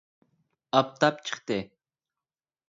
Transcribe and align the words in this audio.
ئاپتاپ 0.79 1.21
چىقتى 1.29 1.59